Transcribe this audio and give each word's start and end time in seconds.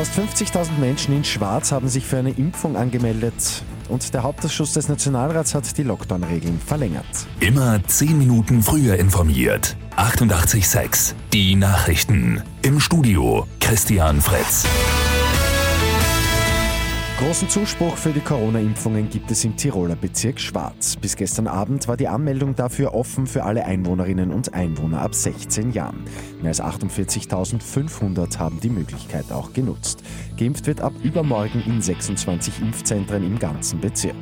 Fast 0.00 0.18
50.000 0.18 0.78
Menschen 0.78 1.14
in 1.14 1.24
Schwarz 1.24 1.72
haben 1.72 1.86
sich 1.86 2.06
für 2.06 2.16
eine 2.16 2.30
Impfung 2.30 2.74
angemeldet 2.74 3.34
und 3.90 4.14
der 4.14 4.22
Hauptausschuss 4.22 4.72
des 4.72 4.88
Nationalrats 4.88 5.54
hat 5.54 5.76
die 5.76 5.82
Lockdown-Regeln 5.82 6.58
verlängert. 6.58 7.04
Immer 7.40 7.86
10 7.86 8.16
Minuten 8.16 8.62
früher 8.62 8.96
informiert. 8.96 9.76
88.6 9.98 11.12
Die 11.34 11.54
Nachrichten. 11.54 12.42
Im 12.62 12.80
Studio 12.80 13.46
Christian 13.60 14.22
Fritz. 14.22 14.64
Großen 17.20 17.50
Zuspruch 17.50 17.98
für 17.98 18.14
die 18.14 18.20
Corona-Impfungen 18.20 19.10
gibt 19.10 19.30
es 19.30 19.44
im 19.44 19.54
Tiroler 19.54 19.94
Bezirk 19.94 20.40
Schwarz. 20.40 20.96
Bis 20.96 21.16
gestern 21.16 21.48
Abend 21.48 21.86
war 21.86 21.98
die 21.98 22.08
Anmeldung 22.08 22.56
dafür 22.56 22.94
offen 22.94 23.26
für 23.26 23.42
alle 23.44 23.66
Einwohnerinnen 23.66 24.30
und 24.32 24.54
Einwohner 24.54 25.02
ab 25.02 25.14
16 25.14 25.72
Jahren. 25.72 26.04
Mehr 26.40 26.48
als 26.48 26.62
48.500 26.62 28.38
haben 28.38 28.58
die 28.60 28.70
Möglichkeit 28.70 29.30
auch 29.32 29.52
genutzt. 29.52 30.02
Geimpft 30.38 30.66
wird 30.66 30.80
ab 30.80 30.94
übermorgen 31.02 31.62
in 31.66 31.82
26 31.82 32.58
Impfzentren 32.62 33.22
im 33.22 33.38
ganzen 33.38 33.80
Bezirk. 33.80 34.16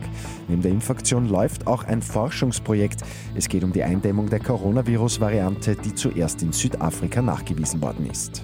Neben 0.49 0.63
der 0.63 0.73
Impfaktion 0.73 1.29
läuft 1.29 1.69
auch 1.69 1.85
ein 1.85 2.03
Forschungsprojekt. 2.03 3.03
Es 3.37 3.49
geht 3.49 3.63
um 3.63 3.73
die 3.73 3.85
Eindämmung 3.85 4.29
der 4.29 4.41
Coronavirus-Variante, 4.41 5.77
die 5.77 5.95
zuerst 5.95 6.43
in 6.43 6.53
Südafrika 6.53 7.23
nachgewiesen 7.23 7.81
worden 7.81 8.11
ist. 8.11 8.43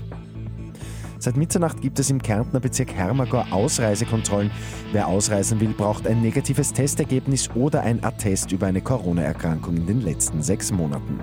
Seit 1.25 1.39
Mitternacht 1.39 1.81
gibt 1.81 1.99
es 1.99 2.11
im 2.11 2.21
Kärntner 2.21 2.61
Bezirk 2.61 2.93
Hermagor 2.93 3.47
Ausreisekontrollen. 3.51 4.51
Wer 4.93 5.09
ausreisen 5.09 5.59
will, 5.59 5.73
braucht 5.73 6.07
ein 6.07 6.21
negatives 6.21 6.71
Testergebnis 6.71 7.49
oder 7.55 7.81
ein 7.81 8.05
Attest 8.05 8.53
über 8.53 8.67
eine 8.67 8.83
Corona-Erkrankung 8.83 9.79
in 9.79 9.87
den 9.87 10.03
letzten 10.03 10.43
sechs 10.43 10.71
Monaten. 10.71 11.21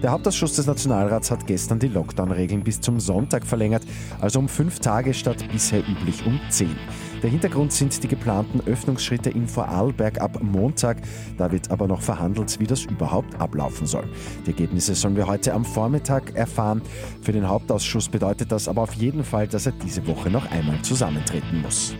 Der 0.00 0.12
Hauptausschuss 0.12 0.54
des 0.54 0.68
Nationalrats 0.68 1.32
hat 1.32 1.44
gestern 1.48 1.80
die 1.80 1.88
Lockdown-Regeln 1.88 2.62
bis 2.62 2.80
zum 2.80 3.00
Sonntag 3.00 3.44
verlängert, 3.44 3.82
also 4.20 4.38
um 4.38 4.48
fünf 4.48 4.78
Tage 4.78 5.12
statt 5.12 5.44
bisher 5.50 5.80
üblich 5.80 6.24
um 6.24 6.38
zehn. 6.48 6.76
Der 7.22 7.30
Hintergrund 7.30 7.72
sind 7.72 8.02
die 8.02 8.08
geplanten 8.08 8.60
Öffnungsschritte 8.66 9.30
in 9.30 9.46
Vorarlberg 9.46 10.20
ab 10.20 10.42
Montag. 10.42 10.98
Da 11.38 11.52
wird 11.52 11.70
aber 11.70 11.86
noch 11.86 12.02
verhandelt, 12.02 12.58
wie 12.58 12.66
das 12.66 12.84
überhaupt 12.84 13.40
ablaufen 13.40 13.86
soll. 13.86 14.08
Die 14.44 14.50
Ergebnisse 14.50 14.96
sollen 14.96 15.16
wir 15.16 15.28
heute 15.28 15.54
am 15.54 15.64
Vormittag 15.64 16.34
erfahren. 16.34 16.82
Für 17.22 17.32
den 17.32 17.48
Hauptausschuss 17.48 18.08
bedeutet 18.08 18.50
das 18.50 18.66
aber 18.66 18.82
auf 18.82 18.94
jeden 18.94 19.22
Fall, 19.22 19.46
dass 19.46 19.66
er 19.66 19.72
diese 19.72 20.04
Woche 20.08 20.30
noch 20.30 20.50
einmal 20.50 20.82
zusammentreten 20.82 21.62
muss. 21.62 21.94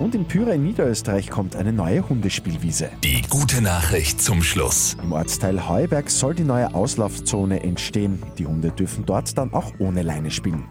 Und 0.00 0.14
in 0.14 0.24
Pyra 0.24 0.52
in 0.52 0.64
Niederösterreich 0.64 1.28
kommt 1.28 1.54
eine 1.54 1.72
neue 1.72 2.08
Hundespielwiese. 2.08 2.88
Die 3.04 3.22
gute 3.28 3.60
Nachricht 3.60 4.20
zum 4.20 4.42
Schluss. 4.42 4.96
Im 5.02 5.12
Ortsteil 5.12 5.68
Heuberg 5.68 6.10
soll 6.10 6.34
die 6.34 6.42
neue 6.42 6.74
Auslaufzone 6.74 7.62
entstehen. 7.62 8.22
Die 8.38 8.46
Hunde 8.46 8.70
dürfen 8.70 9.04
dort 9.04 9.36
dann 9.36 9.52
auch 9.52 9.74
ohne 9.78 10.02
Leine 10.02 10.30
spielen. 10.30 10.64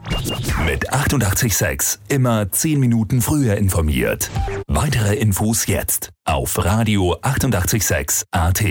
Mit 0.66 0.92
886 0.92 2.00
immer 2.10 2.52
10 2.52 2.80
Minuten 2.80 3.22
früher 3.22 3.56
informiert. 3.56 4.32
Weitere 4.68 5.16
Infos 5.16 5.68
jetzt 5.68 6.10
auf 6.26 6.58
Radio 6.66 7.16
886 7.22 8.26
AT. 8.32 8.64